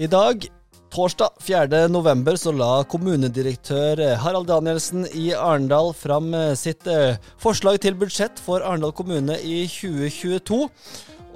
I 0.00 0.06
dag, 0.08 0.46
torsdag 0.88 1.34
4. 1.44 1.88
november, 1.92 2.36
så 2.40 2.48
la 2.56 2.80
kommunedirektør 2.88 4.00
Harald 4.22 4.48
Danielsen 4.48 5.04
i 5.12 5.34
Arendal 5.36 5.90
fram 5.92 6.30
eh, 6.32 6.54
sitt 6.56 6.88
eh, 6.88 7.18
forslag 7.36 7.76
til 7.84 7.98
budsjett 8.00 8.40
for 8.40 8.64
Arendal 8.64 8.94
kommune 8.96 9.36
i 9.44 9.66
2022. 9.68 10.62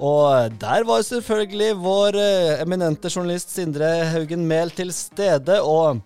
Og 0.01 0.57
der 0.57 0.87
var 0.89 1.05
selvfølgelig 1.05 1.69
vår 1.85 2.17
eh, 2.17 2.55
eminente 2.63 3.13
journalist 3.13 3.53
Sindre 3.53 3.91
Haugen 4.09 4.49
Mehl 4.49 4.73
til 4.73 4.89
stede. 4.89 5.59
Og 5.61 6.01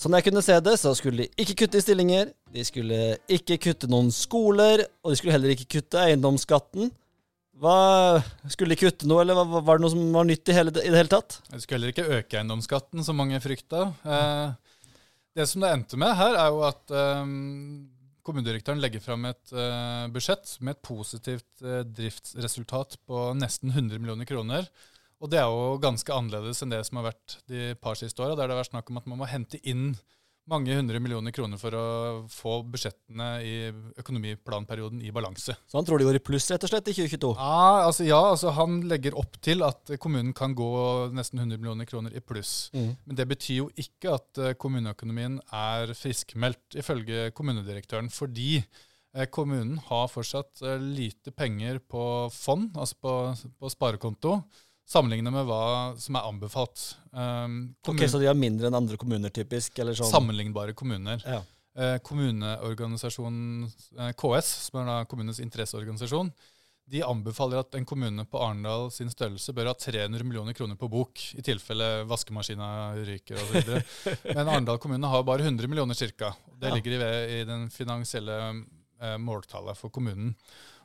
sånn 0.00 0.16
jeg 0.16 0.30
kunne 0.30 0.44
se 0.48 0.56
det, 0.56 0.78
så 0.80 0.96
skulle 0.96 1.26
de 1.26 1.44
ikke 1.44 1.58
kutte 1.66 1.82
i 1.82 1.84
stillinger. 1.84 2.32
De 2.56 2.64
skulle 2.64 3.18
ikke 3.28 3.60
kutte 3.68 3.92
noen 3.92 4.08
skoler, 4.16 4.88
og 5.04 5.12
de 5.12 5.20
skulle 5.20 5.36
heller 5.36 5.52
ikke 5.52 5.74
kutte 5.76 6.00
eiendomsskatten. 6.08 6.88
Hva, 7.56 8.20
Skulle 8.52 8.74
de 8.74 8.80
kutte 8.82 9.08
noe, 9.08 9.22
eller 9.24 9.38
var 9.48 9.78
det 9.78 9.84
noe 9.84 9.92
som 9.92 10.06
var 10.12 10.26
nytt 10.28 10.50
i, 10.52 10.56
hele, 10.56 10.72
i 10.76 10.90
det 10.92 10.98
hele 11.00 11.12
tatt? 11.12 11.38
De 11.48 11.60
skulle 11.62 11.78
heller 11.78 11.94
ikke 11.94 12.18
øke 12.18 12.40
eiendomsskatten, 12.40 13.04
som 13.06 13.16
mange 13.16 13.40
frykta. 13.40 13.86
Eh, 14.04 14.80
det 15.36 15.46
som 15.48 15.64
det 15.64 15.70
endte 15.72 16.00
med 16.00 16.12
her, 16.18 16.36
er 16.36 16.52
jo 16.52 16.60
at 16.68 16.92
eh, 16.92 17.30
kommunedirektøren 18.26 18.82
legger 18.82 19.02
fram 19.04 19.24
et 19.28 19.54
eh, 19.54 20.04
budsjett 20.12 20.58
med 20.60 20.76
et 20.76 20.82
positivt 20.84 21.64
eh, 21.64 21.80
driftsresultat 21.86 22.98
på 23.08 23.30
nesten 23.38 23.72
100 23.72 24.02
millioner 24.02 24.28
kroner. 24.28 24.68
Og 25.22 25.32
det 25.32 25.40
er 25.40 25.48
jo 25.48 25.78
ganske 25.80 26.12
annerledes 26.12 26.60
enn 26.60 26.74
det 26.74 26.82
som 26.88 27.00
har 27.00 27.10
vært 27.10 27.38
de 27.48 27.70
par 27.80 27.96
siste 27.96 28.20
åra, 28.20 28.36
der 28.36 28.50
det 28.50 28.56
har 28.56 28.60
vært 28.60 28.74
snakk 28.74 28.92
om 28.92 29.00
at 29.00 29.08
man 29.08 29.22
må 29.22 29.28
hente 29.30 29.60
inn 29.64 29.94
mange 30.50 30.76
hundre 30.78 31.00
millioner 31.02 31.34
kroner 31.34 31.58
for 31.60 31.74
å 31.74 31.86
få 32.30 32.60
budsjettene 32.70 33.28
i 33.42 33.54
økonomiplanperioden 33.98 35.02
i 35.02 35.12
balanse. 35.14 35.56
Så 35.66 35.78
han 35.78 35.86
tror 35.86 35.98
de 35.98 36.06
går 36.08 36.18
i 36.20 36.22
pluss 36.22 36.48
rett 36.52 36.66
og 36.66 36.70
slett 36.70 36.90
i 36.92 36.94
2022? 36.94 37.32
Ja, 37.38 37.86
altså, 37.86 38.06
ja, 38.06 38.20
altså 38.30 38.54
han 38.56 38.78
legger 38.90 39.18
opp 39.18 39.38
til 39.42 39.64
at 39.66 39.96
kommunen 40.02 40.34
kan 40.36 40.54
gå 40.56 40.70
nesten 41.16 41.42
100 41.42 41.58
millioner 41.58 41.88
kroner 41.88 42.14
i 42.14 42.22
pluss. 42.22 42.68
Mm. 42.76 42.92
Men 43.04 43.20
det 43.20 43.28
betyr 43.32 43.62
jo 43.64 43.70
ikke 43.82 44.14
at 44.18 44.42
eh, 44.42 44.56
kommuneøkonomien 44.60 45.40
er 45.50 45.94
friskmeldt, 45.98 46.78
ifølge 46.78 47.32
kommunedirektøren. 47.36 48.12
Fordi 48.14 48.60
eh, 48.60 49.26
kommunen 49.26 49.80
har 49.90 50.06
fortsatt 50.12 50.62
eh, 50.62 50.78
lite 50.78 51.34
penger 51.34 51.82
på 51.82 52.04
fond, 52.34 52.70
altså 52.78 53.02
på, 53.02 53.16
på 53.58 53.74
sparekonto 53.74 54.38
sammenligne 54.86 55.32
med 55.34 55.48
hva 55.48 55.62
som 55.98 56.18
er 56.18 56.28
anbefalt. 56.28 56.86
Um, 57.10 57.74
ok, 57.86 58.04
Så 58.06 58.20
de 58.22 58.28
har 58.30 58.38
mindre 58.38 58.70
enn 58.70 58.78
andre 58.78 58.98
kommuner, 59.00 59.32
typisk? 59.34 59.78
eller 59.82 59.98
sånn? 59.98 60.10
Sammenlignbare 60.12 60.76
kommuner. 60.78 61.22
Ja. 61.26 61.42
Eh, 61.76 61.98
kommuneorganisasjonen 62.00 63.66
eh, 63.98 64.12
KS, 64.16 64.52
som 64.68 64.80
er 64.80 64.86
da 64.88 65.00
kommunens 65.10 65.42
interesseorganisasjon, 65.44 66.30
de 66.86 67.02
anbefaler 67.02 67.60
at 67.60 67.74
en 67.74 67.84
kommune 67.84 68.24
på 68.30 68.38
Arendal 68.40 68.86
sin 68.94 69.10
størrelse 69.10 69.52
bør 69.52 69.72
ha 69.72 69.74
300 69.74 70.22
millioner 70.24 70.54
kroner 70.54 70.78
på 70.78 70.88
bok, 70.88 71.24
i 71.34 71.42
tilfelle 71.44 72.06
vaskemaskina 72.06 72.68
ryker 73.08 73.42
osv. 73.42 73.72
Men 74.36 74.46
Arendal 74.46 74.78
kommune 74.80 75.10
har 75.10 75.26
bare 75.26 75.44
100 75.44 75.68
millioner 75.68 75.98
ca. 76.14 76.30
Det 76.54 76.72
ligger 76.78 76.94
i, 76.94 77.40
i 77.40 77.44
den 77.44 77.66
finansielle 77.74 78.38
eh, 78.54 79.18
måltallet 79.18 79.76
for 79.76 79.90
kommunen. 79.92 80.32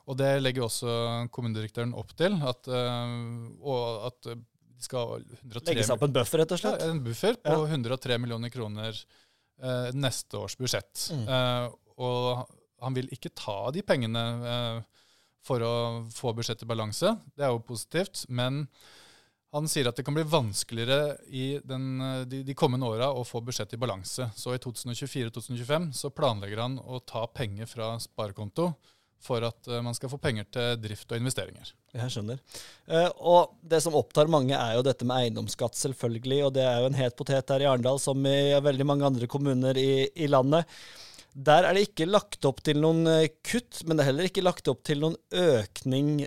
Og 0.09 0.17
det 0.19 0.29
legger 0.41 0.65
også 0.65 0.93
kommunedirektøren 1.33 1.93
opp 1.97 2.13
til. 2.17 2.37
At, 2.47 2.69
uh, 2.71 3.49
og 3.61 4.07
at 4.09 4.31
de 4.31 4.85
skal 4.85 5.21
103, 5.21 5.65
Legge 5.69 5.85
seg 5.85 5.97
opp 5.97 6.07
en 6.07 6.15
buffer, 6.15 6.41
rett 6.41 6.55
og 6.55 6.61
slett? 6.61 6.81
Ja, 6.81 6.93
en 6.93 7.03
buffer 7.05 7.37
på 7.41 7.57
ja. 7.59 7.67
103 7.77 8.17
millioner 8.21 8.53
kroner 8.53 8.97
uh, 8.97 9.91
neste 9.93 10.41
års 10.41 10.57
budsjett. 10.59 11.05
Mm. 11.13 11.27
Uh, 11.29 11.99
og 12.01 12.47
han 12.81 12.97
vil 12.97 13.11
ikke 13.13 13.33
ta 13.37 13.59
de 13.75 13.83
pengene 13.85 14.23
for 15.45 15.61
å 15.61 15.73
få 16.09 16.31
budsjettet 16.33 16.65
i 16.65 16.69
balanse. 16.71 17.11
Det 17.37 17.45
er 17.45 17.51
jo 17.53 17.59
positivt. 17.61 18.23
Men 18.33 18.63
han 19.53 19.67
sier 19.69 19.89
at 19.89 19.99
det 19.99 20.05
kan 20.07 20.15
bli 20.15 20.23
vanskeligere 20.25 21.19
i 21.29 21.59
den, 21.67 22.01
de, 22.31 22.39
de, 22.47 22.55
kommende 22.57 22.89
åra 22.89 23.11
å 23.13 23.21
få 23.27 23.43
budsjettet 23.45 23.75
i 23.77 23.81
balanse. 23.83 24.31
Så 24.33 24.55
i 24.55 24.61
2024-2025 24.63 25.91
så 25.97 26.09
planlegger 26.15 26.63
han 26.63 26.79
å 26.81 27.03
ta 27.05 27.27
penger 27.29 27.69
fra 27.69 27.91
sparekonto 28.01 28.71
for 29.21 29.45
at 29.45 29.69
eh, 29.69 29.81
man 29.83 29.95
skal 29.97 30.11
få 30.11 30.19
penger 30.21 30.47
til 30.53 30.79
drift 30.81 31.11
og 31.11 31.21
investeringer. 31.21 31.73
Jeg 31.95 32.13
skjønner. 32.13 32.41
Uh, 32.89 33.09
og 33.33 33.53
det 33.61 33.81
som 33.83 33.97
opptar 33.97 34.31
mange, 34.31 34.55
er 34.57 34.77
jo 34.77 34.85
dette 34.85 35.07
med 35.07 35.27
eiendomsskatt, 35.27 35.77
selvfølgelig. 35.79 36.41
Og 36.47 36.55
det 36.57 36.65
er 36.65 36.81
jo 36.81 36.89
en 36.89 36.97
het 36.97 37.15
potet 37.19 37.53
her 37.53 37.65
i 37.65 37.69
Arendal, 37.69 38.01
som 38.01 38.25
i 38.25 38.51
veldig 38.63 38.87
mange 38.87 39.07
andre 39.07 39.29
kommuner 39.31 39.77
i, 39.79 40.07
i, 40.15 40.29
landet. 40.31 40.69
Der 41.31 41.63
er 41.63 41.77
det 41.77 41.85
ikke 41.87 42.09
lagt 42.09 42.43
opp 42.47 42.59
til 42.65 42.81
noen 42.83 43.05
eh, 43.07 43.29
kutt, 43.47 43.83
men 43.85 43.95
det 43.95 44.03
er 44.03 44.11
heller 44.11 44.27
ikke 44.27 44.43
lagt 44.43 44.67
opp 44.71 44.81
til 44.87 45.03
noen 45.03 45.15
økning. 45.31 46.25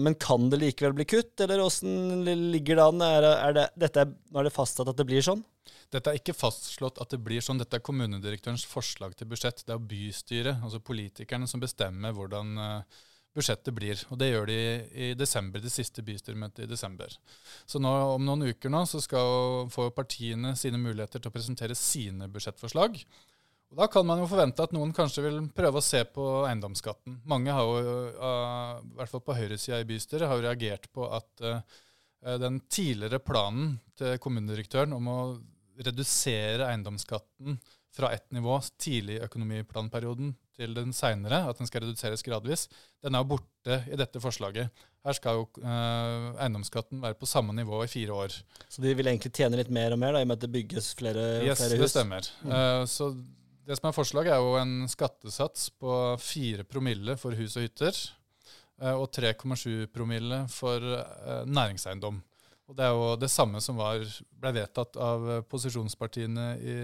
Men 0.00 0.16
kan 0.20 0.48
det 0.52 0.62
likevel 0.62 0.96
bli 0.96 1.08
kutt, 1.10 1.34
eller 1.44 1.60
åssen 1.64 2.24
ligger 2.24 2.78
det 2.78 2.86
an? 2.86 3.04
Er, 3.04 3.30
er 3.34 3.58
det, 3.58 3.90
er 3.90 4.46
det 4.46 4.54
fastsatt 4.54 4.88
at 4.88 5.00
det 5.00 5.08
blir 5.10 5.24
sånn? 5.24 5.44
Dette 5.90 6.12
er 6.12 6.20
ikke 6.20 6.36
fastslått 6.36 7.00
at 7.02 7.12
det 7.14 7.20
blir 7.24 7.42
sånn. 7.44 7.60
Dette 7.60 7.78
er 7.80 7.84
kommunedirektørens 7.86 8.66
forslag 8.68 9.16
til 9.18 9.30
budsjett. 9.30 9.64
Det 9.66 9.74
er 9.74 9.88
bystyret, 9.92 10.60
altså 10.62 10.82
politikerne, 10.84 11.48
som 11.50 11.62
bestemmer 11.62 12.14
hvordan 12.16 12.52
uh, 12.60 13.00
budsjettet 13.36 13.74
blir. 13.74 14.02
Og 14.10 14.20
det 14.20 14.30
gjør 14.30 14.50
de 14.50 14.60
i 14.90 15.10
desember, 15.18 15.62
det 15.62 15.72
siste 15.72 16.04
bystyremøtet 16.06 16.64
i 16.64 16.70
desember. 16.70 17.14
Så 17.68 17.82
nå, 17.82 17.90
om 18.16 18.24
noen 18.26 18.50
uker 18.50 18.72
nå 18.72 18.84
så 18.90 19.02
skal 19.02 19.68
få 19.72 19.90
partiene 19.94 20.54
sine 20.58 20.80
muligheter 20.80 21.22
til 21.22 21.30
å 21.30 21.34
presentere 21.34 21.78
sine 21.78 22.30
budsjettforslag. 22.30 22.98
Og 23.70 23.78
Da 23.78 23.86
kan 23.86 24.06
man 24.06 24.18
jo 24.18 24.26
forvente 24.26 24.64
at 24.66 24.72
noen 24.74 24.90
kanskje 24.94 25.22
vil 25.28 25.44
prøve 25.54 25.78
å 25.78 25.84
se 25.84 26.02
på 26.10 26.24
eiendomsskatten. 26.48 27.20
Mange 27.30 27.54
har 27.54 27.62
jo, 27.66 27.94
uh, 28.18 28.80
i 28.82 28.98
hvert 28.98 29.12
fall 29.12 29.22
på 29.26 29.38
høyresida 29.38 29.78
i 29.78 29.86
bystyret, 29.86 30.26
har 30.26 30.40
jo 30.40 30.48
reagert 30.48 30.90
på 30.94 31.06
at 31.06 31.46
uh, 31.46 31.62
den 32.42 32.58
tidligere 32.68 33.22
planen 33.22 33.78
til 33.96 34.18
kommunedirektøren 34.20 34.92
om 34.96 35.06
å 35.08 35.20
redusere 35.86 36.68
eiendomsskatten 36.68 37.58
fra 37.94 38.12
ett 38.14 38.28
nivå 38.30 38.60
tidlig 38.78 39.18
i 39.18 39.24
økonomiplanperioden 39.26 40.34
til 40.54 40.76
den 40.76 40.92
seinere, 40.94 41.42
at 41.50 41.58
den 41.58 41.68
skal 41.68 41.84
reduseres 41.84 42.22
gradvis, 42.22 42.68
den 43.02 43.16
er 43.16 43.24
jo 43.24 43.32
borte 43.32 43.80
i 43.90 43.98
dette 43.98 44.22
forslaget. 44.22 44.70
Her 45.06 45.16
skal 45.16 45.40
jo 45.40 45.46
eh, 45.64 46.28
eiendomsskatten 46.44 47.00
være 47.02 47.18
på 47.18 47.28
samme 47.28 47.54
nivå 47.56 47.82
i 47.84 47.90
fire 47.90 48.14
år. 48.26 48.36
Så 48.68 48.84
de 48.84 48.94
vil 48.94 49.10
egentlig 49.10 49.32
tjene 49.36 49.58
litt 49.58 49.72
mer 49.72 49.96
og 49.96 50.02
mer, 50.02 50.14
da, 50.14 50.22
i 50.22 50.28
og 50.28 50.30
med 50.30 50.38
at 50.38 50.46
det 50.46 50.52
bygges 50.54 50.92
flere, 50.98 51.26
yes, 51.42 51.62
flere 51.62 51.80
hus? 51.80 51.86
Det 51.86 51.92
stemmer. 51.94 52.30
Mm. 52.44 52.54
Eh, 52.58 52.84
så 52.92 53.10
det 53.66 53.78
som 53.78 53.90
er 53.90 53.96
forslaget, 53.96 54.34
er 54.34 54.44
jo 54.44 54.56
en 54.60 54.88
skattesats 54.90 55.68
på 55.80 55.98
4 56.20 56.66
promille 56.68 57.16
for 57.20 57.36
hus 57.38 57.56
og 57.56 57.66
hytter, 57.66 57.96
eh, 58.82 58.94
og 58.94 59.08
3,7 59.16 59.86
promille 59.94 60.44
for 60.52 60.84
uh, 60.84 61.46
næringseiendom. 61.48 62.20
Og 62.70 62.76
Det 62.78 62.86
er 62.86 62.94
jo 62.94 63.16
det 63.18 63.30
samme 63.32 63.58
som 63.64 63.80
var, 63.80 64.04
ble 64.38 64.54
vedtatt 64.54 64.94
av 65.00 65.26
posisjonspartiene 65.50 66.46
i 66.62 66.76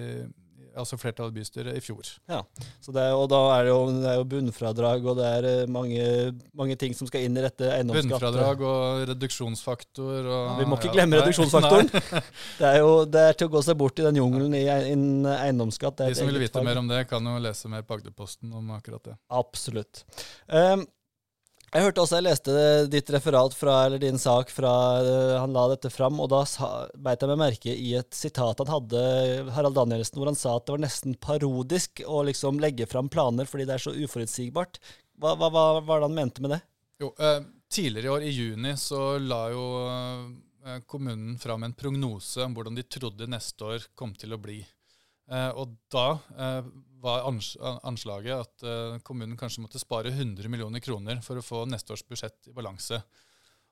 altså 0.76 0.96
flertallet 1.00 1.32
i 1.32 1.40
bystyret 1.40 1.76
i 1.78 1.82
fjor. 1.82 2.08
Ja, 2.28 2.40
er, 2.42 3.12
og 3.16 3.26
da 3.32 3.40
er 3.56 3.66
det, 3.66 3.72
jo, 3.72 3.78
det 4.02 4.08
er 4.10 4.18
jo 4.20 4.26
bunnfradrag, 4.32 5.06
og 5.08 5.18
det 5.18 5.28
er 5.38 5.48
eh, 5.50 5.70
mange, 5.72 6.06
mange, 6.56 6.76
ting 6.80 6.94
som 6.96 7.08
skal 7.08 7.24
inn 7.26 7.36
i 7.38 7.44
dette 7.44 7.70
eiendomsskattet. 7.72 8.12
Bunnfradrag 8.12 8.64
og 8.68 9.04
reduksjonsfaktor. 9.12 10.18
Og, 10.20 10.34
ja, 10.36 10.56
vi 10.60 10.68
må 10.68 10.80
ikke 10.80 10.90
ja, 10.90 10.96
glemme 10.98 11.16
nei, 11.16 11.22
reduksjonsfaktoren. 11.24 11.90
det 12.60 12.68
er 12.72 12.80
jo 12.82 12.90
det 13.08 13.24
er 13.30 13.38
til 13.40 13.50
å 13.50 13.54
gå 13.56 13.64
seg 13.68 13.78
bort 13.80 14.02
i 14.02 14.06
den 14.06 14.20
jungelen 14.20 14.58
i 14.58 14.66
eiendomsskatt. 14.68 16.04
De 16.04 16.18
som 16.18 16.28
vil 16.30 16.42
vite 16.44 16.58
fag. 16.58 16.68
mer 16.68 16.82
om 16.82 16.92
det, 16.92 17.02
kan 17.10 17.32
jo 17.32 17.38
lese 17.42 17.72
mer 17.72 17.86
på 17.86 17.98
Agderposten 17.98 18.52
om 18.56 18.76
akkurat 18.76 19.12
det. 19.12 19.16
Absolutt. 19.32 20.04
Um, 20.46 20.84
jeg 21.76 21.84
hørte 21.84 22.02
også, 22.02 22.16
jeg 22.18 22.24
leste 22.24 22.52
ditt 22.88 23.10
referat 23.12 23.54
fra, 23.56 23.74
eller 23.86 24.00
din 24.00 24.20
sak 24.20 24.48
fra 24.54 24.72
uh, 25.04 25.34
han 25.42 25.52
la 25.52 25.66
dette 25.74 25.90
fram, 25.92 26.16
og 26.24 26.30
da 26.32 26.40
beit 27.04 27.20
jeg 27.20 27.30
meg 27.32 27.40
merke 27.42 27.74
i 27.74 27.90
et 27.98 28.16
sitat 28.16 28.62
han 28.62 28.72
hadde, 28.72 29.02
Harald 29.52 29.76
Danielsen, 29.76 30.16
hvor 30.16 30.30
han 30.30 30.38
sa 30.38 30.56
at 30.56 30.64
det 30.64 30.76
var 30.76 30.84
nesten 30.86 31.18
parodisk 31.20 32.00
å 32.06 32.22
liksom 32.28 32.62
legge 32.62 32.88
fram 32.88 33.10
planer 33.12 33.48
fordi 33.50 33.68
det 33.68 33.76
er 33.76 33.84
så 33.84 33.92
uforutsigbart. 33.92 34.80
Hva, 35.20 35.36
hva, 35.36 35.52
hva 35.52 35.66
var 35.84 36.00
det 36.00 36.08
han 36.08 36.16
mente 36.16 36.44
med 36.44 36.56
det? 36.56 36.62
Jo, 37.02 37.12
eh, 37.20 37.44
Tidligere 37.66 38.06
i 38.06 38.10
år, 38.14 38.22
i 38.22 38.30
juni, 38.30 38.72
så 38.78 39.18
la 39.18 39.40
jo 39.50 39.64
eh, 39.90 40.78
kommunen 40.86 41.34
fram 41.38 41.66
en 41.66 41.74
prognose 41.74 42.44
om 42.44 42.54
hvordan 42.54 42.78
de 42.78 42.84
trodde 42.86 43.26
neste 43.28 43.66
år 43.66 43.88
kom 43.98 44.14
til 44.14 44.36
å 44.36 44.40
bli. 44.40 44.60
Eh, 45.26 45.52
og 45.58 45.74
da 45.90 46.06
eh, 46.38 46.66
var 47.02 47.26
anslaget 47.26 48.34
at 48.36 48.66
eh, 48.66 48.98
kommunen 49.06 49.38
kanskje 49.38 49.64
måtte 49.64 49.82
spare 49.82 50.12
100 50.14 50.50
millioner 50.52 50.82
kroner 50.82 51.22
for 51.24 51.38
å 51.38 51.44
få 51.44 51.64
neste 51.70 51.94
års 51.94 52.04
budsjett 52.06 52.50
i 52.50 52.54
balanse. 52.56 53.00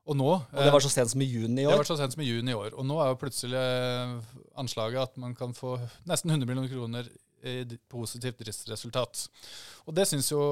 Og, 0.05 0.17
nå, 0.21 0.33
og 0.37 0.59
det 0.61 0.73
var 0.75 0.85
så 0.85 0.91
sent 0.93 1.15
som 1.15 1.23
i 1.25 1.29
juni 1.31 1.62
i 1.62 1.67
år? 1.69 1.79
Det 1.79 1.85
var 1.85 1.89
så 1.89 1.97
sent 1.97 2.12
som 2.12 2.21
i 2.21 2.29
juni 2.29 2.53
i 2.53 2.59
år. 2.59 2.75
Og 2.77 2.85
nå 2.85 2.99
er 3.01 3.09
jo 3.09 3.21
plutselig 3.23 3.62
anslaget 4.61 5.01
at 5.01 5.15
man 5.23 5.33
kan 5.39 5.55
få 5.56 5.79
nesten 6.11 6.35
100 6.35 6.51
millioner 6.51 6.69
kroner 6.69 7.09
i 7.45 7.79
positivt 7.89 8.43
driftsresultat. 8.43 9.23
Og 9.89 9.97
det 9.97 10.05
syns 10.11 10.29
jo 10.33 10.43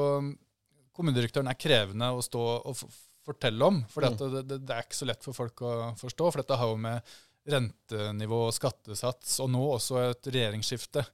kommunedirektøren 0.96 1.50
er 1.52 1.60
krevende 1.60 2.08
å 2.16 2.24
stå 2.24 2.46
og 2.70 2.80
fortelle 3.26 3.68
om. 3.68 3.82
For 3.92 4.04
mm. 4.04 4.16
det, 4.22 4.42
det, 4.48 4.58
det, 4.64 4.76
er 4.76 4.86
ikke 4.86 5.00
så 5.02 5.08
lett 5.08 5.26
for 5.26 5.36
folk 5.36 5.62
å 5.64 5.74
forstå. 6.00 6.30
For 6.30 6.42
dette 6.42 6.58
har 6.62 6.72
jo 6.72 6.80
med 6.88 7.12
rentenivå 7.48 8.46
og 8.48 8.56
skattesats, 8.56 9.38
og 9.42 9.50
nå 9.52 9.62
også 9.74 10.00
et 10.10 10.28
regjeringsskifte. 10.30 11.04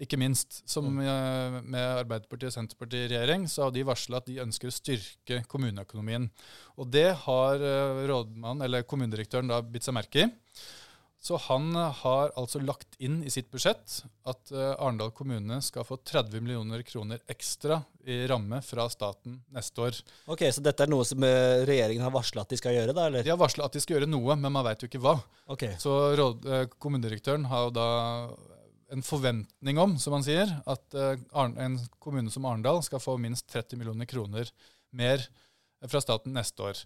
Ikke 0.00 0.16
minst. 0.20 0.62
Som 0.68 0.88
mm. 0.96 1.60
med 1.68 1.84
Arbeiderpartiet 2.00 2.48
og 2.48 2.56
Senterpartiet 2.56 3.04
i 3.04 3.12
regjering, 3.12 3.44
så 3.52 3.66
har 3.66 3.74
de 3.74 3.84
varsla 3.84 4.20
at 4.20 4.28
de 4.30 4.38
ønsker 4.40 4.70
å 4.70 4.74
styrke 4.74 5.42
kommuneøkonomien. 5.50 6.30
Og 6.80 6.88
det 6.92 7.10
har 7.26 7.58
rådmann, 7.60 8.06
rådmannen, 8.08 8.64
eller 8.64 8.86
kommunedirektøren, 8.88 9.50
da 9.52 9.60
bitt 9.60 9.84
seg 9.84 9.96
merke 9.96 10.24
i. 10.24 10.30
Så 11.20 11.36
han 11.36 11.74
har 11.76 12.30
altså 12.40 12.62
lagt 12.64 12.96
inn 12.96 13.18
i 13.20 13.30
sitt 13.32 13.50
budsjett 13.52 13.98
at 14.30 14.52
uh, 14.54 14.72
Arendal 14.80 15.10
kommune 15.12 15.58
skal 15.60 15.84
få 15.84 15.98
30 16.00 16.40
millioner 16.40 16.80
kroner 16.86 17.20
ekstra 17.28 17.82
i 18.08 18.22
ramme 18.30 18.62
fra 18.64 18.86
staten 18.88 19.36
neste 19.52 19.84
år. 19.84 19.98
Ok, 20.32 20.46
Så 20.48 20.64
dette 20.64 20.86
er 20.86 20.92
noe 20.92 21.04
som 21.04 21.20
uh, 21.20 21.60
regjeringen 21.68 22.06
har 22.06 22.14
varsla 22.14 22.46
at 22.46 22.54
de 22.54 22.60
skal 22.60 22.78
gjøre? 22.78 22.96
da, 22.96 23.10
eller? 23.10 23.26
De 23.26 23.34
har 23.34 23.40
varsla 23.40 23.68
at 23.68 23.76
de 23.76 23.84
skal 23.84 23.98
gjøre 23.98 24.08
noe, 24.08 24.38
men 24.40 24.56
man 24.56 24.64
veit 24.64 24.80
jo 24.80 24.88
ikke 24.88 25.02
hva. 25.04 25.18
Okay. 25.52 25.76
Så 25.82 25.92
råd, 26.16 26.48
kommunedirektøren 26.80 27.44
har 27.52 27.68
jo 27.68 27.76
da 27.76 27.90
en 28.90 29.04
forventning 29.06 29.78
om, 29.78 29.98
som 30.02 30.16
han 30.16 30.24
sier, 30.26 30.50
at 30.66 30.96
en 30.96 31.76
kommune 32.02 32.32
som 32.32 32.48
Arendal 32.48 32.80
skal 32.82 33.02
få 33.02 33.14
minst 33.22 33.46
30 33.52 33.78
millioner 33.78 34.08
kroner 34.10 34.50
mer 34.96 35.28
fra 35.88 36.00
staten 36.02 36.34
neste 36.36 36.64
år. 36.64 36.80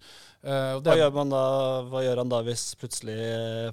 Uh, 0.45 0.79
hva, 0.79 0.95
gjør 0.99 1.15
da, 1.31 1.43
hva, 1.91 2.03
gjør 2.05 2.23
han 2.23 2.31
da 2.31 2.41
hvis 2.47 2.67
plutselig 2.79 3.17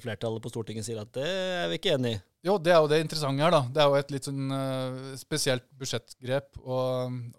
flertallet 0.01 0.41
på 0.43 0.51
Stortinget 0.53 0.87
sier 0.87 1.01
at 1.03 1.11
det 1.17 1.27
er 1.27 1.69
vi 1.71 1.77
ikke 1.81 1.95
enig 1.97 2.15
i? 2.15 2.21
Jo, 2.47 2.57
Det 2.57 2.73
er 2.73 2.79
jo 2.81 2.89
det 2.89 3.03
interessante 3.03 3.43
her. 3.43 3.53
da. 3.53 3.61
Det 3.69 3.83
er 3.83 3.91
jo 3.91 3.99
et 3.99 4.15
litt 4.15 4.29
sånn 4.29 4.55
uh, 4.55 5.13
spesielt 5.19 5.67
budsjettgrep 5.77 6.57
å, 6.63 6.79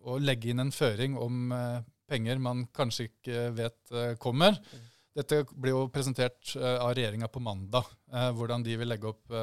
å, 0.07 0.21
legge 0.23 0.53
inn 0.53 0.63
en 0.63 0.71
føring 0.75 1.19
om 1.19 1.51
uh, 1.51 1.83
penger 2.07 2.39
man 2.39 2.67
kanskje 2.77 3.09
ikke 3.09 3.51
vet 3.57 4.19
kommer. 4.23 4.55
Mm. 4.55 4.89
Dette 5.17 5.43
blir 5.51 5.75
jo 5.75 5.87
presentert 5.93 6.55
av 6.57 6.95
regjeringa 6.97 7.27
på 7.29 7.41
mandag, 7.45 7.89
hvordan 8.37 8.63
de 8.65 8.79
vil 8.81 8.89
legge 8.89 9.11
opp 9.11 9.35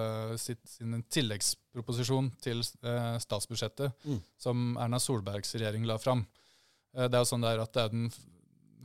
sitt, 0.42 0.64
sin 0.66 0.96
tilleggsproposisjon 1.14 2.32
til 2.42 2.64
statsbudsjettet 2.66 4.06
mm. 4.06 4.20
som 4.42 4.72
Erna 4.82 4.98
Solbergs 5.02 5.54
regjering 5.58 5.86
la 5.90 6.00
fram. 6.02 6.24
Eh, 6.96 7.08
det 7.08 7.18
er 7.18 7.24
jo 7.24 7.32
sånn 7.32 7.46
der 7.46 7.62
at 7.64 7.74
det 7.76 7.86
er 7.86 7.94
den 7.94 8.10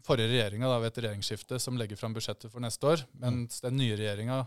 forrige 0.05 0.33
regjeringa 0.33 0.73
ved 0.77 0.91
et 0.91 1.01
regjeringsskifte 1.05 1.61
som 1.63 1.79
legger 1.81 1.99
fram 2.01 2.17
budsjettet 2.17 2.53
for 2.53 2.65
neste 2.65 2.91
år, 2.91 3.05
mens 3.23 3.63
den 3.65 3.79
nye 3.81 3.97
regjeringa 3.97 4.43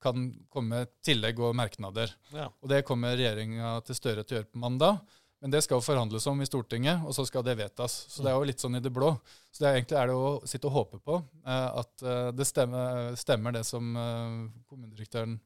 kan 0.00 0.30
komme 0.48 0.80
med 0.80 0.92
tillegg 1.04 1.40
og 1.44 1.56
merknader. 1.58 2.12
Ja. 2.32 2.48
Og 2.62 2.70
Det 2.70 2.84
kommer 2.88 3.18
regjeringa 3.18 3.80
til 3.84 3.98
Støre 3.98 4.24
til 4.24 4.36
å 4.36 4.40
gjøre 4.40 4.52
på 4.52 4.62
mandag. 4.62 5.02
Men 5.40 5.52
det 5.54 5.62
skal 5.64 5.78
jo 5.78 5.84
forhandles 5.84 6.26
om 6.28 6.40
i 6.44 6.46
Stortinget, 6.48 7.00
og 7.08 7.14
så 7.16 7.24
skal 7.24 7.44
det 7.44 7.56
vedtas. 7.56 7.94
Så 8.12 8.20
det 8.20 8.28
er 8.28 8.36
jo 8.36 8.48
litt 8.48 8.60
sånn 8.60 8.76
i 8.76 8.82
det 8.84 8.92
blå. 8.92 9.14
Så 9.48 9.62
det 9.62 9.68
er 9.70 9.78
egentlig 9.78 9.96
er 9.96 10.10
det 10.10 10.16
å 10.20 10.32
sitte 10.48 10.68
og 10.68 10.74
håpe 10.74 11.00
på 11.00 11.16
eh, 11.16 11.68
at 11.80 12.04
eh, 12.04 12.28
det 12.36 12.46
stemmer, 12.48 13.14
stemmer, 13.16 13.56
det 13.56 13.64
som 13.68 13.88
kommunedirektøren 14.68 15.38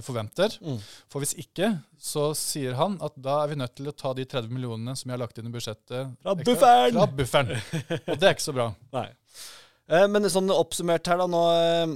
forventer. 0.00 0.54
Mm. 0.64 0.78
For 1.12 1.22
hvis 1.22 1.34
ikke, 1.40 1.74
så 2.00 2.30
sier 2.38 2.76
han 2.78 2.96
at 3.04 3.16
da 3.20 3.42
er 3.42 3.52
vi 3.52 3.58
nødt 3.60 3.74
til 3.76 3.90
å 3.90 3.96
ta 3.96 4.14
de 4.16 4.24
30 4.24 4.52
millionene 4.52 4.94
som 4.96 5.10
vi 5.10 5.14
har 5.14 5.20
lagt 5.20 5.38
inn 5.38 5.50
i 5.50 5.52
budsjettet 5.52 6.14
Fra 6.22 6.36
bufferen! 6.38 6.96
Fra 6.96 7.08
bufferen. 7.18 7.52
Og 7.98 8.16
det 8.16 8.30
er 8.30 8.32
ikke 8.32 8.46
så 8.46 8.56
bra. 8.56 8.70
Nei. 8.96 9.10
Eh, 9.92 10.08
men 10.08 10.30
sånn 10.32 10.50
oppsummert 10.54 11.12
her, 11.12 11.20
da. 11.20 11.28
Nå 11.28 11.44
eh, 11.58 11.94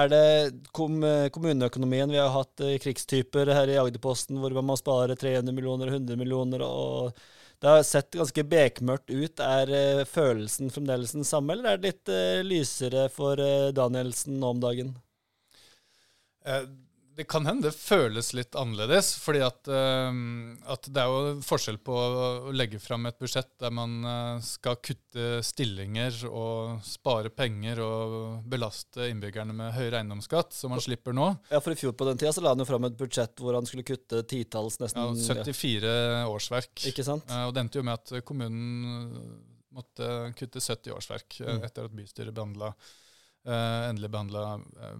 er 0.00 0.10
det 0.12 0.24
kom, 0.72 0.98
kommuneøkonomien. 1.34 2.12
Vi 2.14 2.22
har 2.22 2.32
hatt 2.32 2.64
krigstyper 2.80 3.52
her 3.52 3.68
i 3.68 3.78
Agderposten 3.82 4.40
hvor 4.40 4.56
man 4.56 4.70
må 4.70 4.80
spare 4.80 5.18
300 5.20 5.52
millioner, 5.52 5.92
100 5.92 6.20
millioner. 6.20 6.64
og 6.64 7.12
det 7.60 7.70
har 7.70 7.84
sett 7.86 8.16
ganske 8.16 8.42
bekmørkt 8.48 9.12
ut. 9.12 9.40
Er 9.40 10.04
følelsen 10.08 10.72
fremdeles 10.72 11.14
den 11.16 11.24
samme, 11.24 11.54
eller 11.54 11.74
er 11.74 11.80
det 11.80 11.92
litt 11.92 12.12
lysere 12.48 13.06
for 13.12 13.40
Danielsen 13.76 14.40
nå 14.40 14.56
om 14.56 14.60
dagen? 14.60 14.96
Eh, 16.44 16.64
det 17.16 17.24
kan 17.30 17.46
hende 17.46 17.68
det 17.68 17.76
føles 17.76 18.32
litt 18.34 18.56
annerledes. 18.58 19.14
fordi 19.22 19.40
at, 19.44 19.68
uh, 19.70 20.10
at, 20.72 20.88
det 20.90 21.02
er 21.02 21.10
jo 21.10 21.42
forskjell 21.46 21.78
på 21.84 21.94
å 21.94 22.54
legge 22.54 22.80
fram 22.82 23.06
et 23.06 23.18
budsjett 23.20 23.52
der 23.62 23.74
man 23.74 23.96
uh, 24.02 24.42
skal 24.44 24.80
kutte 24.82 25.38
stillinger 25.46 26.24
og 26.30 26.82
spare 26.86 27.30
penger 27.30 27.82
og 27.84 28.16
belaste 28.50 29.08
innbyggerne 29.12 29.54
med 29.56 29.74
høyere 29.76 30.02
eiendomsskatt, 30.02 30.54
som 30.56 30.74
man 30.74 30.82
slipper 30.82 31.16
nå. 31.16 31.30
Ja, 31.52 31.62
for 31.62 31.74
I 31.74 31.78
fjor 31.78 31.94
på 31.94 32.08
den 32.08 32.20
tida 32.20 32.34
så 32.34 32.44
la 32.44 32.54
han 32.54 32.64
jo 32.64 32.68
fram 32.68 32.88
et 32.90 32.98
budsjett 32.98 33.42
hvor 33.42 33.56
han 33.58 33.68
skulle 33.68 33.86
kutte 33.86 34.24
titalls, 34.30 34.80
nesten 34.82 35.14
ja, 35.14 35.46
74 35.46 35.94
årsverk. 36.32 36.86
Ikke 36.90 37.06
sant? 37.06 37.30
Uh, 37.30 37.46
og 37.46 37.54
det 37.54 37.64
endte 37.64 37.82
jo 37.82 37.86
med 37.86 38.00
at 38.00 38.26
kommunen 38.26 39.38
måtte 39.74 40.10
kutte 40.38 40.62
70 40.62 40.94
årsverk 40.94 41.40
mm. 41.42 41.64
etter 41.66 41.88
at 41.88 41.94
bystyret 41.94 42.34
behandla, 42.34 42.68
endelig 43.44 44.08
behandla 44.14 44.44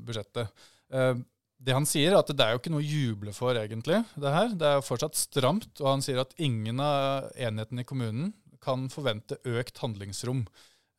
budsjettet. 0.02 0.50
Det 1.64 1.74
han 1.74 1.86
sier, 1.88 2.12
er 2.12 2.20
at 2.20 2.30
det 2.34 2.44
er 2.44 2.54
jo 2.54 2.60
ikke 2.60 2.72
noe 2.74 2.82
å 2.82 2.86
juble 2.86 3.32
for, 3.36 3.56
egentlig. 3.56 4.02
Det 4.20 4.32
her. 4.34 4.54
Det 4.58 4.68
er 4.68 4.78
jo 4.78 4.86
fortsatt 4.86 5.16
stramt. 5.16 5.70
Og 5.80 5.88
han 5.88 6.04
sier 6.04 6.20
at 6.20 6.34
ingen 6.42 6.82
av 6.82 7.30
enhetene 7.40 7.84
i 7.84 7.88
kommunen 7.88 8.32
kan 8.64 8.88
forvente 8.92 9.38
økt 9.48 9.80
handlingsrom 9.82 10.44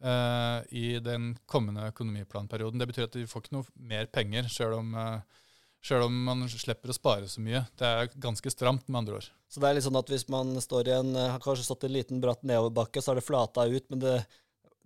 uh, 0.05 0.59
i 0.69 0.99
den 1.03 1.33
kommende 1.49 1.89
økonomiplanperioden. 1.91 2.81
Det 2.81 2.89
betyr 2.91 3.07
at 3.07 3.17
de 3.17 3.25
får 3.29 3.45
ikke 3.45 3.57
noe 3.57 3.89
mer 3.91 4.09
penger, 4.13 4.49
sjøl 4.51 4.77
om, 4.79 4.93
uh, 4.97 5.97
om, 5.97 6.17
man 6.29 6.45
slipper 6.49 6.93
å 6.93 6.97
spare 6.97 7.29
så 7.31 7.43
mye. 7.43 7.65
Det 7.77 7.89
er 7.89 8.13
ganske 8.21 8.53
stramt, 8.53 8.87
med 8.87 9.03
andre 9.03 9.19
ord. 9.19 9.29
Så 9.51 9.61
det 9.61 9.69
er 9.69 9.77
litt 9.77 9.87
sånn 9.87 10.01
at 10.01 10.09
hvis 10.11 10.27
man 10.33 10.55
står 10.61 10.89
i 10.89 10.95
en, 10.97 11.13
har 11.19 11.43
kanskje 11.43 11.67
stått 11.67 11.85
i 11.85 11.91
en 11.91 11.97
liten 11.97 12.23
bratt 12.23 12.45
nedoverbakke, 12.45 13.01
så 13.01 13.13
har 13.13 13.21
det 13.21 13.27
flata 13.27 13.67
ut, 13.69 13.85
men 13.93 14.01
det, 14.01 14.17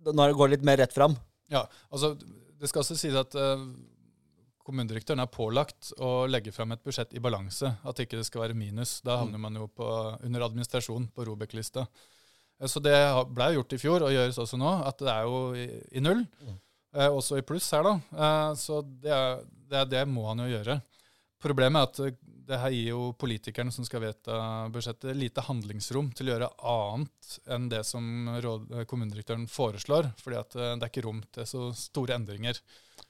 nå 0.08 0.28
går 0.36 0.50
det 0.50 0.58
litt 0.58 0.68
mer 0.68 0.80
rett 0.82 0.96
fram? 0.96 1.16
Ja, 1.50 1.64
altså 1.90 2.14
det 2.20 2.68
skal 2.68 2.84
også 2.84 2.98
sies 2.98 3.16
at 3.16 3.34
uh, 3.38 3.64
kommunedirektøren 4.66 5.22
er 5.22 5.30
pålagt 5.32 5.92
å 6.02 6.26
legge 6.30 6.52
fram 6.54 6.74
et 6.74 6.82
budsjett 6.84 7.14
i 7.16 7.22
balanse. 7.22 7.72
At 7.86 8.00
ikke 8.02 8.20
det 8.20 8.26
skal 8.28 8.44
være 8.44 8.58
minus. 8.58 8.98
Da 9.06 9.20
havner 9.22 9.40
mm. 9.40 9.44
man 9.46 9.60
jo 9.60 9.68
på, 9.72 9.90
under 10.26 10.46
administrasjon 10.46 11.08
på 11.14 11.26
Robek-lista. 11.28 11.86
Eh, 12.60 12.68
så 12.70 12.82
det 12.84 12.96
ble 13.34 13.52
gjort 13.56 13.76
i 13.76 13.80
fjor, 13.80 14.06
og 14.06 14.14
gjøres 14.14 14.40
også 14.42 14.60
nå, 14.60 14.74
at 14.90 15.00
det 15.00 15.14
er 15.14 15.28
jo 15.28 15.40
i, 15.56 15.66
i 15.96 16.04
null. 16.04 16.24
Mm. 16.44 16.58
Eh, 16.96 17.08
også 17.08 17.38
i 17.38 17.46
pluss 17.46 17.70
her, 17.74 17.86
da. 17.86 17.96
Eh, 18.26 18.52
så 18.60 18.80
det, 18.84 19.14
er, 19.14 19.44
det, 19.70 19.84
det, 19.94 20.06
må 20.10 20.26
han 20.30 20.44
jo 20.44 20.50
gjøre. 20.50 20.80
Problemet 21.40 22.00
er 22.00 22.10
at 22.10 22.18
det 22.50 22.58
her 22.58 22.74
gir 22.74 22.88
jo 22.90 23.00
politikerne 23.18 23.72
som 23.72 23.86
skal 23.86 24.02
vedta 24.02 24.36
budsjettet, 24.74 25.14
lite 25.16 25.44
handlingsrom 25.46 26.10
til 26.16 26.28
å 26.28 26.32
gjøre 26.34 26.50
annet 26.72 27.34
enn 27.54 27.68
det 27.70 27.84
som 27.86 28.30
råd, 28.42 28.72
kommunedirektøren 28.90 29.46
foreslår. 29.50 30.10
fordi 30.20 30.40
at 30.40 30.56
det 30.56 30.80
er 30.80 30.88
ikke 30.90 31.06
rom 31.06 31.22
til 31.32 31.46
så 31.46 31.68
store 31.78 32.18
endringer. 32.18 32.58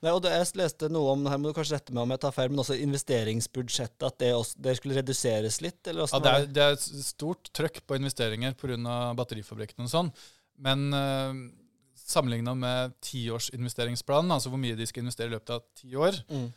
Nei, 0.01 0.13
og 0.15 0.23
det, 0.25 0.33
Jeg 0.33 0.57
leste 0.61 0.89
noe 0.93 1.15
om 1.15 1.27
her 1.29 1.41
må 1.41 1.51
du 1.51 1.57
kanskje 1.57 1.77
rette 1.77 1.95
meg 1.97 2.05
om 2.05 2.15
jeg 2.15 2.23
tar 2.23 2.37
feil, 2.37 2.53
men 2.53 2.63
også 2.63 2.77
investeringsbudsjettet. 2.81 4.07
At 4.07 4.21
det, 4.23 4.31
også, 4.37 4.61
det 4.65 4.77
skulle 4.79 5.01
reduseres 5.01 5.61
litt? 5.65 5.81
ja, 5.91 6.07
det 6.07 6.33
er, 6.33 6.47
det 6.49 6.65
er, 6.65 6.77
et 6.77 7.05
stort 7.05 7.51
trøkk 7.57 7.83
på 7.87 7.99
investeringer 8.01 8.57
pga. 8.61 9.01
batterifabrikken 9.19 9.85
og 9.85 9.93
sånn. 9.93 10.13
Men 10.61 10.89
eh, 10.97 11.43
sammenligna 12.01 12.55
med 12.57 12.97
tiårsinvesteringsplanen, 13.05 14.33
altså 14.37 14.53
hvor 14.53 14.61
mye 14.61 14.79
de 14.79 14.89
skal 14.89 15.05
investere 15.05 15.31
i 15.31 15.37
løpet 15.37 15.57
av 15.57 15.65
ti 15.81 15.93
år, 15.97 16.17
mm. 16.31 16.49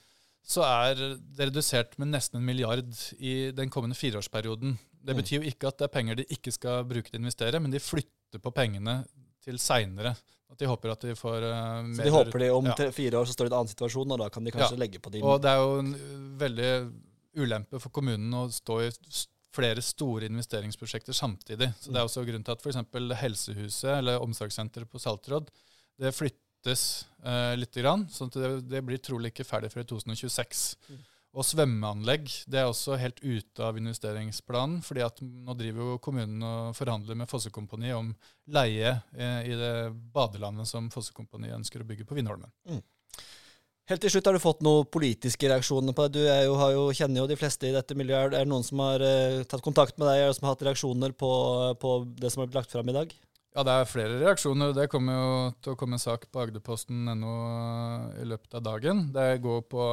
Så 0.44 0.64
er 0.68 1.00
det 1.00 1.48
redusert 1.48 1.96
med 2.02 2.12
nesten 2.12 2.42
en 2.42 2.46
milliard 2.46 2.92
i 3.16 3.52
den 3.56 3.72
kommende 3.72 3.96
fireårsperioden. 3.96 4.76
Det 5.04 5.16
mm. 5.16 5.20
betyr 5.22 5.38
jo 5.40 5.50
ikke 5.50 5.70
at 5.72 5.80
det 5.80 5.88
er 5.88 5.94
penger 5.94 6.20
de 6.20 6.28
ikke 6.36 6.52
skal 6.52 6.84
bruke 6.88 7.10
til 7.10 7.20
å 7.20 7.24
investere, 7.24 7.62
men 7.64 7.72
de 7.72 7.82
flytter 7.84 8.44
på 8.44 8.52
pengene 8.56 9.02
til 9.44 9.60
seinere. 9.60 10.14
At 10.52 10.60
de 10.60 10.70
håper 10.70 10.94
at 10.94 11.06
de 11.08 11.16
får 11.18 11.48
uh, 11.48 11.82
mer 11.88 11.98
Så 11.98 12.06
de 12.06 12.14
håper 12.14 12.44
de 12.44 12.50
om 12.54 12.68
ja. 12.70 12.76
fire 12.94 13.22
år 13.22 13.28
så 13.28 13.36
står 13.36 13.48
det 13.48 13.52
i 13.52 13.54
en 13.54 13.60
annen 13.62 13.72
situasjon, 13.72 14.16
og 14.16 14.20
da 14.22 14.30
kan 14.34 14.46
de 14.46 14.54
kanskje 14.54 14.76
ja. 14.76 14.82
legge 14.84 15.02
på 15.02 15.14
de 15.14 15.24
Og 15.26 15.40
det 15.42 15.54
er 15.54 15.64
jo 15.64 15.78
en 15.82 15.94
veldig 16.44 16.72
ulempe 17.44 17.80
for 17.82 17.96
kommunen 17.96 18.36
å 18.38 18.46
stå 18.54 18.82
i 18.84 18.92
flere 19.54 19.82
store 19.86 20.28
investeringsprosjekter 20.30 21.16
samtidig. 21.16 21.72
Så 21.80 21.94
Det 21.94 22.02
er 22.02 22.06
også 22.06 22.26
grunn 22.28 22.46
til 22.46 22.54
at 22.54 22.62
f.eks. 22.62 22.84
Helsehuset 23.22 23.92
eller 23.96 24.22
omsorgssenteret 24.22 24.90
på 24.90 25.02
Saltråd 25.02 25.50
det 26.02 26.14
flyttes 26.64 27.08
uh, 27.26 27.56
litt, 27.58 27.76
grann, 27.76 28.08
sånn 28.10 28.30
at 28.32 28.38
det, 28.40 28.62
det, 28.72 28.82
blir 28.84 28.98
trolig 28.98 29.34
ikke 29.34 29.44
ferdig 29.44 29.72
før 29.72 29.84
i 29.84 29.90
2026. 29.90 30.78
Mm. 30.90 31.02
Og 31.34 31.46
svømmeanlegg 31.46 32.30
det 32.46 32.60
er 32.62 32.70
også 32.70 32.96
helt 33.02 33.20
ute 33.24 33.64
av 33.64 33.78
investeringsplanen. 33.78 34.82
fordi 34.82 35.02
at 35.02 35.20
nå 35.22 35.54
driver 35.58 35.94
jo 35.94 36.00
kommunen 36.00 36.44
og 36.44 36.76
forhandler 36.78 37.16
med 37.16 37.30
Fossekompani 37.30 37.92
om 37.92 38.14
leie 38.54 39.02
eh, 39.18 39.50
i 39.50 39.56
det 39.58 39.92
badelandet 40.14 40.70
som 40.70 40.92
Fossekompani 40.94 41.50
ønsker 41.50 41.82
å 41.82 41.88
bygge 41.90 42.06
på 42.06 42.14
Vindholmen. 42.14 42.52
Mm. 42.70 42.84
Helt 43.90 44.00
til 44.06 44.14
slutt, 44.14 44.26
Har 44.30 44.38
du 44.38 44.40
fått 44.40 44.62
noen 44.62 44.86
politiske 44.86 45.50
reaksjoner 45.50 45.98
på 45.98 46.06
det? 46.06 46.22
Du 46.22 46.22
jo, 46.22 46.54
jo, 46.72 46.86
kjenner 46.94 47.24
jo 47.24 47.28
de 47.28 47.36
fleste 47.36 47.68
i 47.68 47.74
dette 47.74 47.98
miljøet. 47.98 48.38
Er 48.38 48.46
det 48.46 48.52
noen 48.54 48.64
som 48.64 48.80
har 48.86 49.02
uh, 49.02 49.42
tatt 49.44 49.66
kontakt 49.66 49.98
med 49.98 50.08
deg, 50.08 50.22
eller 50.22 50.38
som 50.38 50.46
har 50.46 50.54
hatt 50.54 50.66
reaksjoner 50.70 51.18
på, 51.18 51.34
på 51.82 51.98
det 52.14 52.30
som 52.30 52.44
har 52.44 52.48
blitt 52.48 52.62
lagt 52.62 52.78
fram 52.78 52.94
i 52.94 52.96
dag? 53.02 53.18
Ja, 53.54 53.62
det 53.62 53.74
er 53.74 53.86
flere 53.86 54.16
reaksjoner. 54.18 54.72
Det 54.74 54.88
kommer 54.90 55.14
jo 55.14 55.34
til 55.62 55.76
å 55.76 55.78
komme 55.78 56.00
en 56.00 56.02
sak 56.02 56.26
på 56.34 56.42
agderposten.no 56.42 57.34
i 58.24 58.26
løpet 58.26 58.58
av 58.58 58.64
dagen. 58.66 59.04
Det 59.14 59.28
går 59.44 59.62
på 59.70 59.84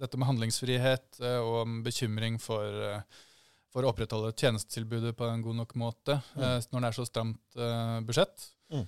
dette 0.00 0.18
med 0.18 0.28
handlingsfrihet 0.32 1.20
eh, 1.22 1.38
og 1.38 1.76
bekymring 1.86 2.40
for, 2.42 2.66
eh, 2.88 3.22
for 3.70 3.86
å 3.86 3.92
opprettholde 3.94 4.34
tjenestetilbudet 4.34 5.14
på 5.14 5.28
en 5.30 5.46
god 5.46 5.60
nok 5.62 5.76
måte 5.78 6.18
mm. 6.34 6.42
Eh, 6.42 6.58
når 6.72 6.82
det 6.82 6.90
er 6.90 6.98
så 6.98 7.06
stramt 7.06 7.62
budsjett. 8.08 8.50
Mm. 8.74 8.84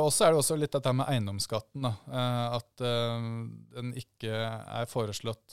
Og 0.00 0.08
så 0.08 0.24
er 0.24 0.32
det 0.32 0.40
også 0.40 0.56
litt 0.56 0.72
dette 0.72 0.92
med 0.96 1.10
eiendomsskatten. 1.12 1.84
Da. 1.84 1.90
At 2.56 2.80
den 2.80 3.90
ikke 4.00 4.32
er 4.32 4.88
foreslått 4.88 5.52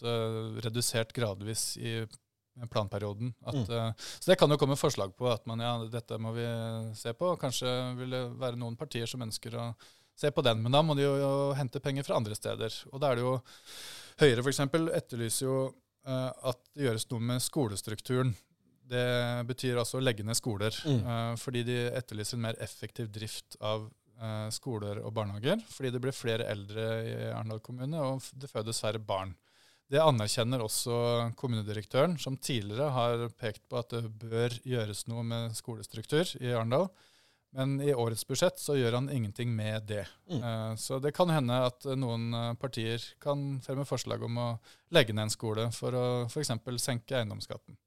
redusert 0.63 1.11
gradvis 1.11 1.73
i 1.75 1.97
planperioden. 2.69 3.33
At, 3.45 3.57
mm. 3.57 3.65
uh, 3.71 4.07
så 4.19 4.31
det 4.31 4.37
kan 4.41 4.51
jo 4.51 4.59
komme 4.61 4.77
forslag 4.79 5.15
på 5.17 5.27
at 5.31 5.45
man, 5.49 5.63
ja, 5.63 5.75
dette 5.91 6.19
må 6.21 6.35
vi 6.37 6.45
se 6.97 7.15
på. 7.17 7.33
Kanskje 7.41 7.71
vil 7.99 8.15
det 8.15 8.23
være 8.41 8.59
noen 8.59 8.77
partier 8.79 9.09
som 9.09 9.25
ønsker 9.25 9.57
å 9.57 9.71
se 10.19 10.31
på 10.31 10.43
den. 10.45 10.61
Men 10.63 10.75
da 10.75 10.81
må 10.85 10.95
de 10.97 11.05
jo, 11.05 11.13
jo 11.17 11.33
hente 11.57 11.81
penger 11.83 12.05
fra 12.07 12.17
andre 12.19 12.37
steder. 12.37 12.75
Og 12.91 13.01
da 13.01 13.11
er 13.11 13.19
det 13.19 13.25
jo 13.25 13.37
Høyre 14.21 14.43
f.eks. 14.43 14.59
etterlyser 14.93 15.47
jo 15.47 15.55
uh, 16.05 16.29
at 16.49 16.59
det 16.75 16.85
gjøres 16.85 17.07
noe 17.09 17.29
med 17.31 17.41
skolestrukturen. 17.43 18.33
Det 18.93 19.07
betyr 19.49 19.79
altså 19.81 19.97
å 19.97 20.03
legge 20.03 20.25
ned 20.27 20.37
skoler. 20.37 20.75
Mm. 20.85 20.99
Uh, 21.01 21.33
fordi 21.41 21.63
de 21.65 21.77
etterlyser 21.89 22.37
en 22.37 22.45
mer 22.45 22.59
effektiv 22.61 23.09
drift 23.13 23.57
av 23.57 23.87
uh, 24.21 24.49
skoler 24.53 25.01
og 25.01 25.15
barnehager. 25.17 25.63
Fordi 25.73 25.93
det 25.95 26.03
blir 26.03 26.15
flere 26.15 26.49
eldre 26.51 26.85
i 27.07 27.15
Arendal 27.31 27.63
kommune, 27.65 28.05
og 28.05 28.27
det 28.37 28.51
fødes 28.51 28.83
færre 28.83 29.01
barn. 29.01 29.33
Det 29.91 30.01
anerkjenner 30.01 30.63
også 30.63 30.95
kommunedirektøren, 31.37 32.15
som 32.21 32.37
tidligere 32.39 32.91
har 32.95 33.25
pekt 33.39 33.65
på 33.69 33.81
at 33.81 33.93
det 33.93 34.09
bør 34.21 34.55
gjøres 34.65 35.05
noe 35.11 35.25
med 35.27 35.57
skolestruktur 35.57 36.35
i 36.41 36.53
Arendal. 36.53 36.87
Men 37.53 37.75
i 37.85 37.93
årets 37.93 38.25
budsjett 38.25 38.57
så 38.57 38.73
gjør 38.79 38.97
han 38.97 39.11
ingenting 39.13 39.51
med 39.53 39.85
det. 39.91 40.07
Mm. 40.31 40.39
Uh, 40.41 40.71
så 40.81 40.97
det 41.03 41.13
kan 41.13 41.29
hende 41.29 41.59
at 41.67 41.85
noen 41.99 42.31
eh, 42.33 42.53
partier 42.57 43.03
kan 43.21 43.59
fremme 43.61 43.85
forslag 43.85 44.23
om 44.25 44.39
å 44.41 44.47
legge 44.95 45.13
ned 45.13 45.27
en 45.27 45.33
skole 45.33 45.67
for 45.75 45.93
å 45.93 46.05
f.eks. 46.25 46.49
senke 46.81 47.19
eiendomsskatten. 47.19 47.77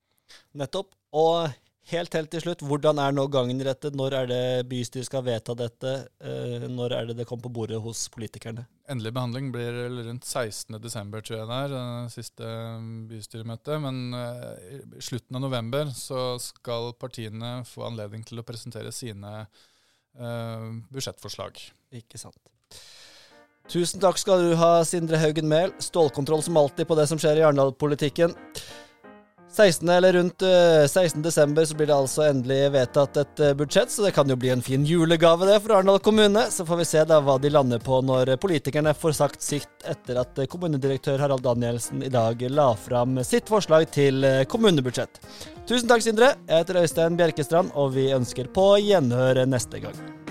Nettopp. 0.61 0.95
Og 1.19 1.51
Helt 1.87 2.17
helt 2.19 2.33
til 2.33 2.43
slutt, 2.43 2.65
hvordan 2.67 2.99
er 2.99 3.13
nå 3.15 3.29
gangen 3.31 3.61
i 3.63 3.67
dette? 3.67 3.93
Når 3.95 4.15
er 4.19 4.31
det 4.31 4.41
bystyret 4.67 5.07
skal 5.07 5.23
vedta 5.23 5.55
dette? 5.55 5.93
Eh, 6.19 6.65
når 6.67 6.95
er 6.97 7.07
det 7.07 7.15
det 7.21 7.27
kommer 7.29 7.47
på 7.47 7.53
bordet 7.61 7.79
hos 7.85 8.09
politikerne? 8.11 8.65
Endelig 8.91 9.13
behandling 9.15 9.53
blir 9.55 9.79
rundt 10.09 10.27
16.12., 10.27 10.83
tror 11.21 11.37
jeg 11.37 11.47
det 11.53 11.61
er, 11.61 11.77
siste 12.11 12.51
bystyremøte. 13.13 13.79
Men 13.85 14.03
i 14.17 14.81
slutten 14.99 15.39
av 15.39 15.45
november 15.47 15.95
så 15.95 16.25
skal 16.43 16.91
partiene 16.99 17.61
få 17.71 17.87
anledning 17.87 18.27
til 18.27 18.43
å 18.43 18.47
presentere 18.47 18.91
sine 18.95 19.47
budsjettforslag. 20.17 21.61
Ikke 21.99 22.19
sant. 22.19 22.41
Tusen 23.71 24.03
takk 24.03 24.19
skal 24.19 24.43
du 24.43 24.53
ha, 24.59 24.79
Sindre 24.87 25.19
Haugen 25.19 25.49
Mehl. 25.51 25.73
Stålkontroll 25.83 26.43
som 26.47 26.59
alltid 26.59 26.87
på 26.87 26.99
det 26.99 27.07
som 27.11 27.19
skjer 27.19 27.41
i 27.41 27.47
Arendal-politikken. 27.47 28.35
16. 29.57 29.89
eller 29.89 30.13
rundt 30.13 30.43
16. 30.91 31.21
Eh, 31.21 31.23
desember 31.23 31.65
så 31.65 31.77
blir 31.77 31.87
det 31.87 31.95
altså 31.95 32.27
endelig 32.27 32.73
vedtatt 32.75 33.17
et 33.17 33.41
eh, 33.41 33.55
budsjett, 33.57 33.91
så 33.91 34.05
det 34.05 34.13
kan 34.13 34.29
jo 34.29 34.37
bli 34.37 34.51
en 34.53 34.63
fin 34.63 34.85
julegave 34.85 35.49
det 35.49 35.63
for 35.65 35.79
Arendal 35.79 36.01
kommune. 36.05 36.43
Så 36.51 36.67
får 36.69 36.83
vi 36.83 36.89
se 36.91 37.05
da 37.09 37.23
hva 37.25 37.39
de 37.41 37.53
lander 37.55 37.81
på 37.81 38.03
når 38.05 38.35
politikerne 38.43 38.93
får 38.93 39.17
sagt 39.17 39.47
sitt 39.47 39.89
etter 39.89 40.21
at 40.21 40.37
eh, 40.43 40.51
kommunedirektør 40.53 41.25
Harald 41.25 41.47
Danielsen 41.47 42.05
i 42.05 42.13
dag 42.13 42.45
la 42.53 42.69
fram 42.77 43.23
sitt 43.25 43.49
forslag 43.49 43.89
til 43.97 44.29
kommunebudsjett. 44.53 45.23
Tusen 45.65 45.89
takk, 45.89 46.05
Sindre. 46.05 46.35
Jeg 46.45 46.63
heter 46.67 46.83
Øystein 46.85 47.17
Bjerkestrand, 47.17 47.73
og 47.75 47.97
vi 47.97 48.11
ønsker 48.13 48.53
på 48.53 48.75
gjenhør 48.85 49.47
neste 49.49 49.81
gang. 49.81 50.26